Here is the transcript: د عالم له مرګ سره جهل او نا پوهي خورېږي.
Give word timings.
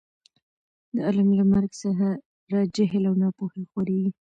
د 0.93 0.95
عالم 1.07 1.29
له 1.39 1.43
مرګ 1.51 1.71
سره 1.83 2.07
جهل 2.75 3.03
او 3.09 3.15
نا 3.21 3.29
پوهي 3.37 3.63
خورېږي. 3.71 4.11